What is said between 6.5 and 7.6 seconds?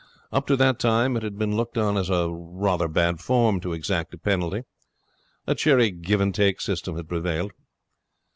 system had prevailed.